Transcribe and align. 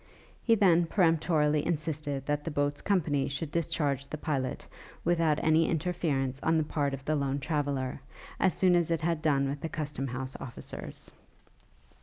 He 0.41 0.55
then 0.55 0.87
peremptorily 0.87 1.63
insisted 1.63 2.25
that 2.25 2.43
the 2.43 2.49
boat's 2.49 2.81
company 2.81 3.27
should 3.27 3.51
discharge 3.51 4.07
the 4.07 4.17
pilot, 4.17 4.67
without 5.05 5.37
any 5.43 5.69
interference 5.69 6.41
on 6.41 6.57
the 6.57 6.63
part 6.63 6.95
of 6.95 7.05
the 7.05 7.15
lone 7.15 7.37
traveller, 7.37 8.01
as 8.39 8.55
soon 8.55 8.73
as 8.75 8.89
it 8.89 9.01
had 9.01 9.21
done 9.21 9.47
with 9.47 9.61
the 9.61 9.69
custom 9.69 10.07
house 10.07 10.35
officers. 10.39 11.11